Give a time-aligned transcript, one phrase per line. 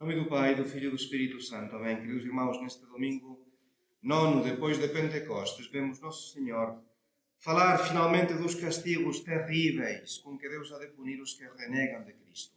[0.00, 1.76] nome do Pai, do Filho e do Espírito Santo.
[1.76, 1.94] Amém.
[1.94, 3.38] Queridos irmãos, neste domingo
[4.02, 6.82] nono, depois de Pentecostes, vemos Nosso Senhor
[7.38, 12.14] falar finalmente dos castigos terríveis com que Deus há de punir os que renegam de
[12.14, 12.54] Cristo.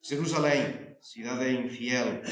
[0.00, 2.22] Jerusalém, cidade infiel,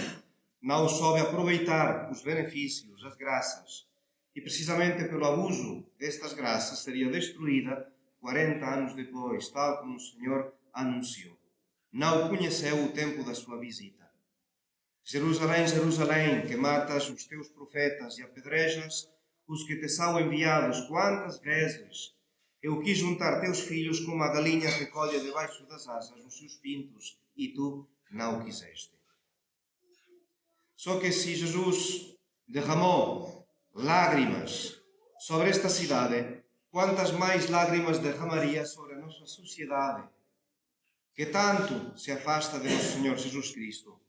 [0.63, 3.89] não soube aproveitar os benefícios, as graças,
[4.33, 10.55] e precisamente pelo abuso destas graças seria destruída 40 anos depois, tal como o Senhor
[10.73, 11.37] anunciou.
[11.93, 14.04] Não conheceu o tempo da sua visita.
[15.05, 19.07] Jerusalém, Jerusalém, que matas os teus profetas e apedrejas
[19.47, 22.15] os que te são enviados, quantas vezes
[22.63, 27.21] eu quis juntar teus filhos como a galinha recolhe debaixo das asas os seus pintos,
[27.37, 28.95] e tu não o quiseste.
[30.75, 32.17] Só que se Jesus
[32.49, 34.81] derramou lágrimas
[35.19, 40.09] sobre esta cidade, quantas mais lágrimas derramaria sobre a nossa sociedade,
[41.15, 44.04] que tanto se afasta de nosso Senhor Jesus Cristo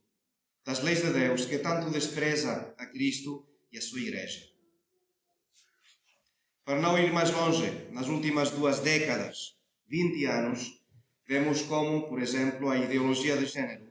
[0.66, 4.42] das leis de Deus que tanto despreza a Cristo e a sua Igreja.
[6.64, 10.84] Para não ir mais longe, nas últimas duas décadas, 20 anos,
[11.24, 13.86] vemos como, por exemplo, a ideologia de género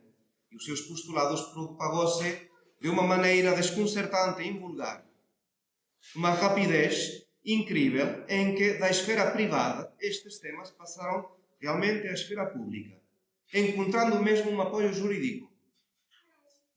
[0.52, 2.50] e os seus postulados propagou-se
[2.82, 5.06] de uma maneira desconcertante e vulgar.
[6.14, 13.00] Uma rapidez incrível em que, da esfera privada, estes temas passaram realmente à esfera pública,
[13.54, 15.55] encontrando mesmo um apoio jurídico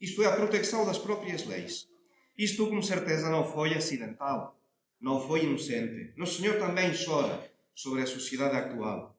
[0.01, 1.89] isto é, a proteção das próprias leis.
[2.37, 4.61] Isto, com certeza, não foi acidental,
[5.01, 6.13] não foi inocente.
[6.17, 9.17] Nosso Senhor também chora sobre a sociedade atual.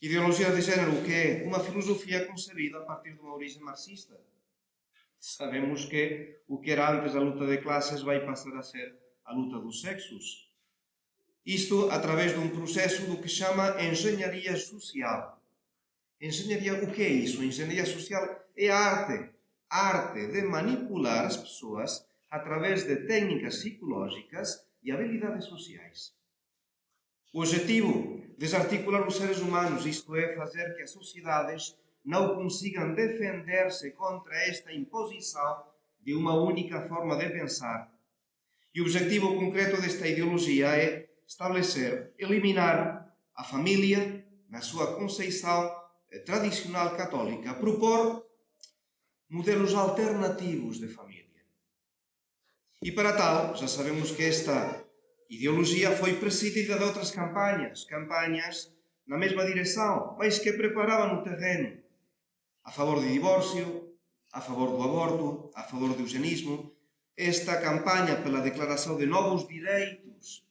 [0.00, 4.18] Ideologia de género, que é uma filosofia concebida a partir de uma origem marxista.
[5.18, 9.32] Sabemos que o que era antes a luta de classes vai passar a ser a
[9.32, 10.50] luta dos sexos.
[11.46, 15.40] Isto através de um processo do que chama engenharia social.
[16.20, 17.42] Engenharia, o que é isso?
[17.42, 19.32] Engenharia social é a arte
[19.72, 26.12] arte de manipular as pessoas através de técnicas psicológicas e habilidades sociais.
[27.32, 33.92] O objetivo, desarticular os seres humanos, isto é, fazer que as sociedades não consigam defender-se
[33.92, 35.64] contra esta imposição
[36.02, 37.90] de uma única forma de pensar.
[38.74, 45.74] E o objetivo concreto desta ideologia é estabelecer, eliminar a família na sua conceição
[46.26, 48.31] tradicional católica, propor
[49.32, 51.22] modelos alternativos de família.
[52.82, 54.84] E para tal, já sabemos que esta
[55.30, 58.70] ideologia foi precedida de outras campanhas, campanhas
[59.06, 61.80] na mesma direção, mas que preparavam o terreno
[62.62, 63.96] a favor do divórcio,
[64.30, 66.76] a favor do aborto, a favor do eugenismo.
[67.16, 70.46] Esta campanha pela declaração de novos direitos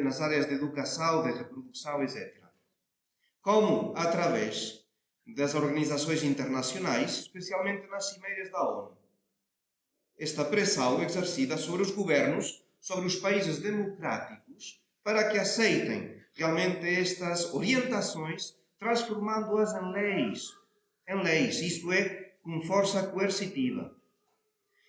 [0.00, 2.42] nas áreas de educação, de reprodução, etc.
[3.42, 3.92] Como?
[3.96, 4.83] Através
[5.26, 8.96] das organizações internacionais, especialmente nas cimeiras da ONU.
[10.18, 17.52] Esta pressão exercida sobre os governos, sobre os países democráticos, para que aceitem realmente estas
[17.54, 20.52] orientações, transformando-as em leis,
[21.08, 23.94] em leis, isto é, com força coercitiva.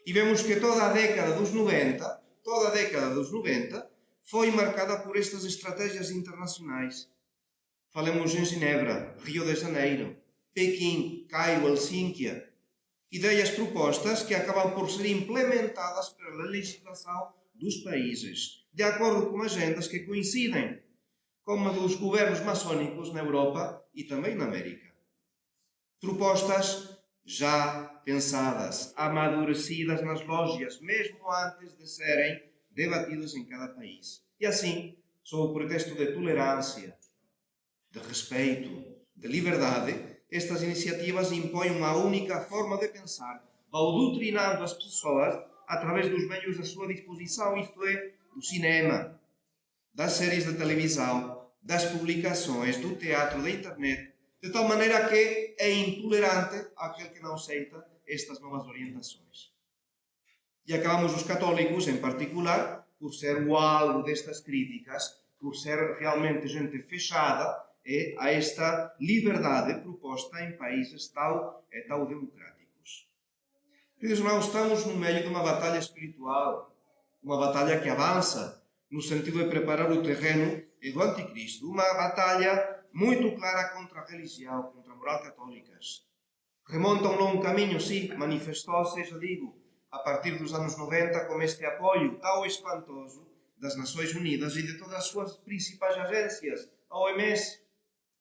[0.05, 3.89] E vemos que toda a década dos 90, toda a década dos 90,
[4.21, 7.09] foi marcada por estas estratégias internacionais.
[7.89, 10.17] Falemos em Genebra, Rio de Janeiro,
[10.55, 12.49] Pequim, Cairo, Helsínquia.
[13.11, 19.89] Ideias propostas que acabam por ser implementadas pela legislação dos países, de acordo com agendas
[19.89, 20.81] que coincidem
[21.43, 24.93] com a dos governos maçônicos na Europa e também na América.
[25.99, 32.41] Propostas já pensadas, amadurecidas nas lojas, mesmo antes de serem
[32.71, 34.23] debatidas em cada país.
[34.39, 36.97] E assim, sob o pretexto de tolerância,
[37.91, 44.73] de respeito, de liberdade, estas iniciativas impõem uma única forma de pensar, ao doutrinando as
[44.73, 45.35] pessoas
[45.67, 49.19] através dos meios à sua disposição, isto é, do cinema,
[49.93, 55.71] das séries de televisão, das publicações, do teatro, da internet, de tal maneira que é
[55.71, 59.51] intolerante aquele que não aceita estas novas orientações.
[60.67, 66.47] E acabamos os católicos, em particular, por ser o alvo destas críticas, por ser realmente
[66.47, 73.07] gente fechada é a esta liberdade proposta em países tal, é, tal democráticos.
[73.99, 76.75] Queridos irmãos, estamos no meio de uma batalha espiritual,
[77.21, 83.35] uma batalha que avança no sentido de preparar o terreno do anticristo, uma batalha muito
[83.35, 86.05] clara contra a religião, contra a moral católicas.
[86.67, 89.55] Remonta um longo caminho, sim, manifestou-se, já digo,
[89.91, 93.27] a partir dos anos 90, com este apoio tão espantoso
[93.57, 97.64] das Nações Unidas e de todas as suas principais agências, a OMS,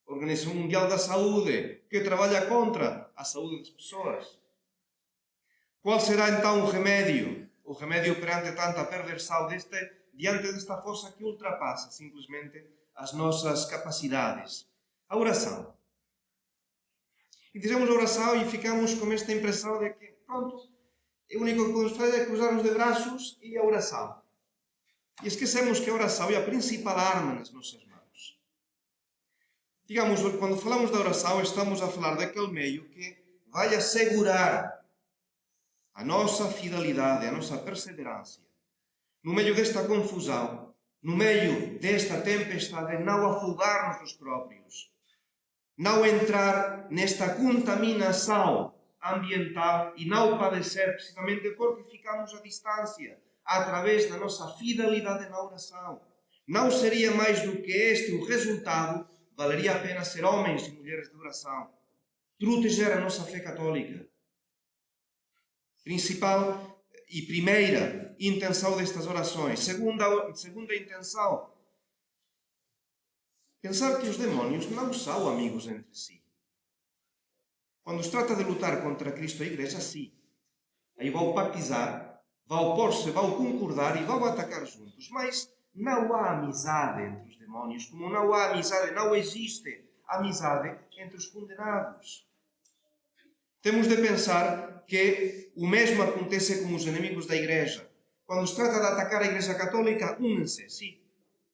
[0.07, 4.39] Organização Mundial da Saúde, que trabalha contra a saúde das pessoas.
[5.83, 7.49] Qual será então o remédio?
[7.65, 9.77] O remédio perante tanta perversão deste,
[10.13, 12.65] diante desta força que ultrapassa simplesmente
[12.95, 14.67] as nossas capacidades?
[15.09, 15.75] A oração.
[17.55, 20.57] E dizemos oração e ficamos com esta impressão de que, pronto,
[21.35, 24.21] o único que podemos fazer é cruzar-nos de braços e a oração.
[25.23, 27.94] E esquecemos que a oração é a principal arma nas nossas mãos.
[29.87, 33.17] Digamos, quando falamos da oração, estamos a falar daquele meio que
[33.49, 34.83] vai assegurar
[35.93, 38.41] a nossa fidelidade, a nossa perseverança.
[39.23, 44.91] No meio desta confusão, no meio desta tempestade, não afogar-nos nos próprios,
[45.77, 54.17] não entrar nesta contaminação ambiental e não padecer precisamente porque ficamos à distância, através da
[54.17, 56.01] nossa fidelidade na oração.
[56.49, 61.09] Não seria mais do que este o resultado, valeria a pena ser homens e mulheres
[61.09, 61.73] de oração,
[62.39, 64.09] proteger a nossa fé católica.
[65.83, 69.61] Principal e primeira intenção destas orações.
[69.61, 71.53] Segunda, segunda intenção,
[73.61, 76.23] pensar que os demónios não são amigos entre si.
[77.83, 80.11] Quando se trata de lutar contra Cristo e a Igreja, sim.
[80.99, 85.11] Aí vão pactizar, vão opor-se, vão concordar e vão atacar juntos.
[85.11, 91.17] Mas não há amizade entre os demónios, como não há amizade, não existe amizade entre
[91.17, 92.29] os condenados.
[93.61, 97.91] Temos de pensar que o mesmo acontece com os inimigos da Igreja.
[98.27, 100.99] Quando se trata de atacar a Igreja Católica, unem-se, sim.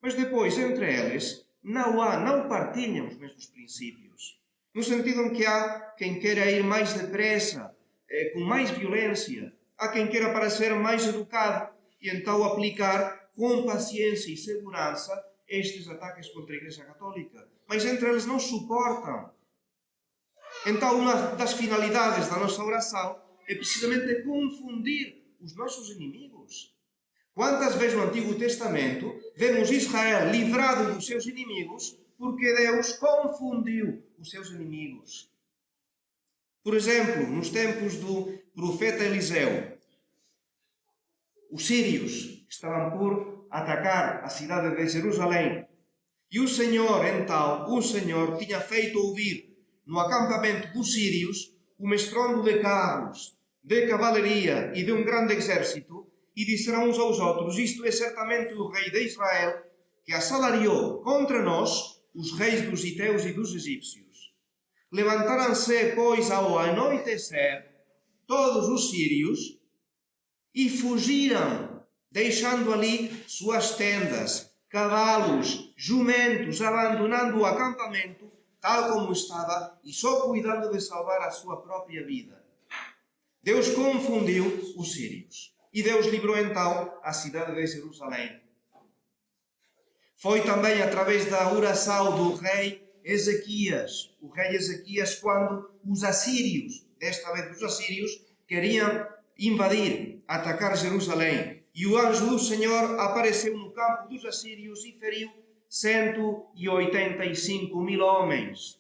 [0.03, 4.41] Mas depois, entre eles, não há, não partilham os mesmos princípios
[4.75, 7.75] no sentido em que há quem queira ir mais depressa,
[8.09, 14.33] eh, com mais violência, há quem queira parecer mais educado e então aplicar com paciência
[14.33, 15.13] e segurança
[15.49, 17.49] estes ataques contra a Igreja Católica.
[17.67, 19.31] Mas entre eles não suportam.
[20.67, 26.75] Então, uma das finalidades da nossa oração é precisamente confundir os nossos inimigos.
[27.35, 34.31] Quantas vezes no Antigo Testamento vemos Israel livrado dos seus inimigos porque Deus confundiu os
[34.31, 35.31] seus inimigos.
[36.63, 39.79] Por exemplo, nos tempos do profeta Eliseu,
[41.51, 45.67] os sírios estavam por atacar a cidade de Jerusalém.
[46.31, 49.57] E o Senhor, então, o Senhor tinha feito ouvir
[49.87, 56.07] no acampamento dos sírios o estrondo de carros, de cavalaria e de um grande exército,
[56.37, 59.65] e disseram uns aos outros: Isto é certamente o rei de Israel
[60.05, 64.35] que assalariou contra nós os reis dos Iteus e dos egípcios.
[64.93, 67.71] Levantaram-se, pois, ao anoitecer,
[68.27, 69.61] todos os sírios
[70.55, 71.70] e fugiram,
[72.11, 78.31] deixando ali suas tendas, cavalos, jumentos, abandonando o acampamento
[78.61, 82.45] tal como estava e só cuidando de salvar a sua própria vida.
[83.43, 88.41] Deus confundiu os sírios e Deus livrou então a cidade de Jerusalém
[90.21, 97.33] foi também através da oração do rei Ezequias, o rei Ezequias, quando os assírios, desta
[97.33, 98.11] vez os assírios,
[98.47, 99.09] queriam
[99.39, 101.60] invadir, atacar Jerusalém.
[101.81, 105.31] E o anjo do Senhor apareceu no campo dos assírios e feriu
[105.67, 108.79] 185 mil homens.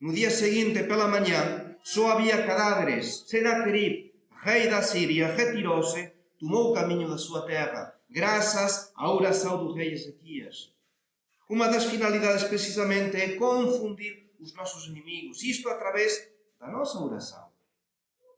[0.00, 3.24] No dia seguinte, pela manhã, só havia cadáveres.
[3.26, 4.10] Senaquerib,
[4.42, 9.92] rei da Síria, retirou-se, tomou o caminho da sua terra graças à oração do rei
[9.92, 10.72] Ezequias.
[11.46, 16.26] Uma das finalidades, precisamente, é confundir os nossos inimigos, isto através
[16.58, 17.48] da nossa oração.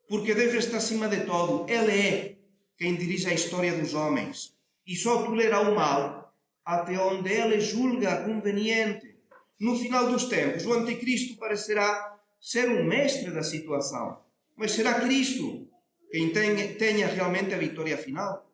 [0.09, 2.40] Porque Deus está acima de todo, Ele é
[2.81, 4.57] quem dirige a história dos homens
[4.87, 6.35] e só tolera o mal
[6.65, 9.15] até onde Ele julga conveniente.
[9.59, 14.19] No final dos tempos, o Anticristo parecerá ser o mestre da situação,
[14.57, 15.69] mas será Cristo
[16.11, 18.51] quem tenha realmente a vitória final.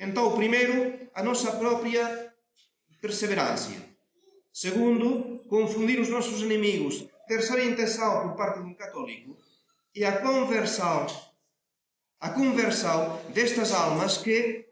[0.00, 2.34] Então, primeiro, a nossa própria
[3.00, 3.70] perseverança.
[4.52, 7.06] Segundo, confundir os nossos inimigos.
[7.28, 9.36] Terceira intenção por parte de um católico
[9.94, 11.06] é a conversão.
[12.22, 14.64] A conversão destas almas que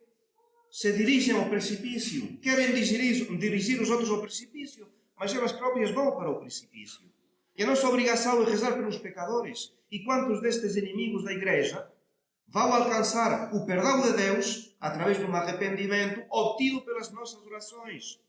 [0.71, 2.39] se dirigem ao precipício.
[2.39, 4.87] Querem dirigir, dirigir os outros ao precipício,
[5.19, 7.01] mas elas próprias vão para o precipício.
[7.57, 9.75] E a nossa obrigação é rezar pelos pecadores.
[9.91, 11.91] E quantos destes inimigos da Igreja
[12.47, 18.21] vão alcançar o perdão de Deus através de um arrependimento obtido pelas nossas orações.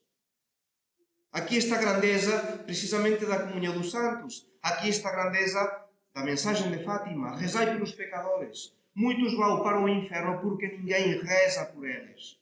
[1.32, 4.50] Aqui está a grandeza precisamente da comunhão dos santos.
[4.63, 7.38] Aqui está a grandeza da mensagem de Fátima.
[7.38, 8.80] Rezai pelos pecadores.
[8.93, 12.38] Muitos vão para o inferno porque ninguém reza por eles.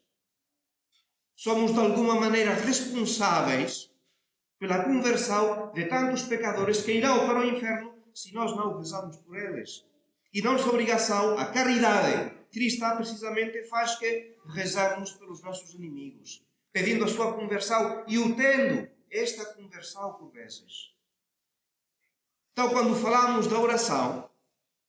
[1.36, 3.89] Somos de alguma maneira responsáveis
[4.58, 9.38] pela conversão de tantos pecadores que irão para o inferno se nós não rezamos por
[9.38, 9.86] eles.
[10.34, 17.08] E nossa obrigação, a caridade cristã, precisamente faz que rezarmos pelos nossos inimigos, pedindo a
[17.08, 20.94] sua conversão e o tendo esta conversão por vezes.
[22.51, 24.29] Então, quando falamos da oração,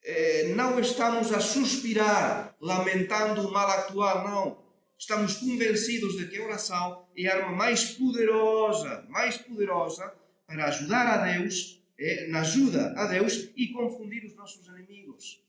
[0.02, 4.64] eh, não estamos a suspirar lamentando o mal atual, não.
[4.98, 10.12] Estamos convencidos de que a oração é a arma mais poderosa, mais poderosa
[10.46, 15.42] para ajudar a Deus, eh, na ajuda a Deus e confundir os nossos inimigos.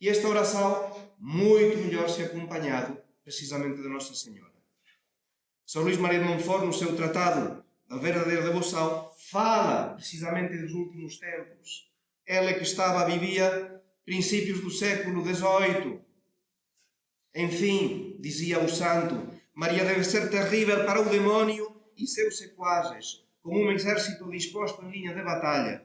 [0.00, 4.52] E esta oração, muito melhor se acompanhado precisamente de Nossa Senhora.
[5.64, 11.18] São Luís Maria de Montfort, no seu tratado da verdadeira devoção, fala precisamente dos últimos
[11.18, 11.93] tempos.
[12.26, 16.00] Ela que estava, vivia princípios do século XVIII.
[17.34, 23.60] Enfim, dizia o santo, Maria deve ser terrível para o demónio e seus sequazes, como
[23.60, 25.84] um exército disposto em linha de batalha,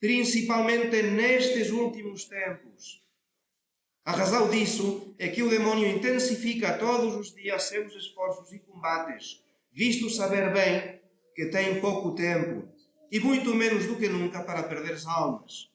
[0.00, 3.02] principalmente nestes últimos tempos.
[4.04, 9.42] A razão disso é que o demónio intensifica todos os dias seus esforços e combates,
[9.72, 11.00] visto saber bem
[11.34, 12.68] que tem pouco tempo
[13.10, 15.71] e muito menos do que nunca para perder as almas.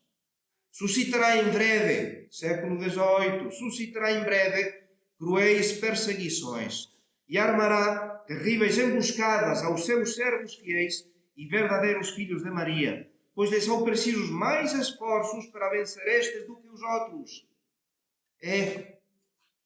[0.78, 4.84] Suscitará em breve, século XVIII, suscitará em breve
[5.18, 6.90] cruéis perseguições
[7.28, 13.64] e armará terríveis emboscadas aos seus servos fiéis e verdadeiros filhos de Maria, pois lhes
[13.64, 17.48] são precisos mais esforços para vencer estes do que os outros
[18.42, 18.98] é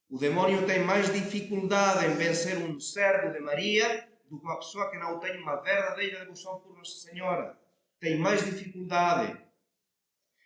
[0.10, 4.89] o demónio tem mais dificuldade em vencer um servo de Maria do que uma pessoa
[4.89, 7.58] que não tem uma verdadeira devoção por Nossa Senhora.
[8.00, 9.38] Tem mais dificuldade.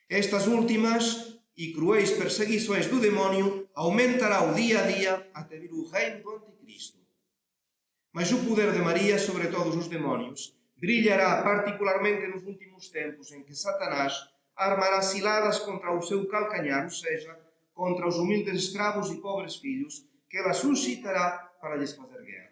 [0.10, 5.90] Estas últimas e cruéis perseguições do demónio aumentará o dia a dia até vir o
[5.90, 7.00] reino do Anticristo.
[8.14, 13.44] Mas o poder de Maria sobre todos os demónios brilhará particularmente nos últimos tempos em
[13.44, 14.14] que Satanás
[14.56, 17.38] armará ciladas contra o seu calcanhar, ou seja,
[17.74, 22.52] contra os humildes escravos e pobres filhos, que ela suscitará para lhes fazer guerra.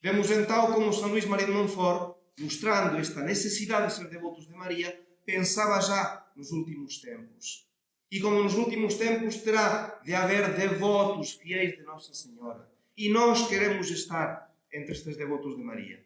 [0.00, 4.54] Vemos então como São Luís Maria de Montfort, mostrando esta necessidade de ser devotos de
[4.54, 7.66] Maria, pensava já nos últimos tempos.
[8.10, 12.68] E como nos últimos tempos terá de haver devotos fiéis de Nossa Senhora.
[12.96, 16.02] E nós queremos estar entre estes devotos de Maria.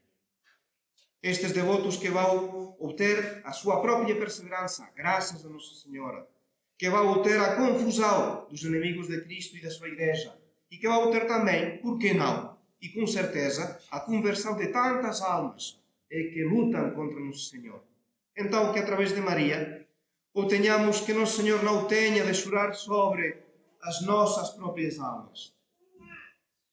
[1.22, 6.28] Estes devotos que vão obter a sua própria perseverança, graças a Nossa Senhora
[6.76, 10.36] que vai obter a confusão dos inimigos de Cristo e da sua Igreja.
[10.70, 15.22] E que vai obter também, por que não, e com certeza, a conversão de tantas
[15.22, 17.82] almas que lutam contra Nosso Senhor.
[18.36, 19.86] Então, que através de Maria,
[20.32, 23.36] obtenhamos que Nosso Senhor não tenha de chorar sobre
[23.82, 25.54] as nossas próprias almas.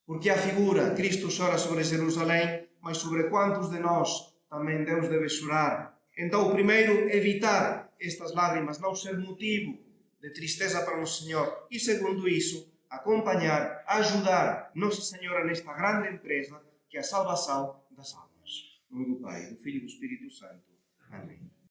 [0.05, 5.29] Porque a figura, Cristo chora sobre Jerusalém, mas sobre quantos de nós também Deus deve
[5.29, 5.97] chorar.
[6.17, 9.77] Então, primeiro, evitar estas lágrimas, não ser motivo
[10.21, 11.67] de tristeza para o Senhor.
[11.69, 18.13] E segundo isso, acompanhar, ajudar Nossa Senhora nesta grande empresa que é a salvação das
[18.13, 18.81] almas.
[18.91, 20.65] Em nome do Pai, do Filho e do Espírito Santo.
[21.09, 21.50] Amém.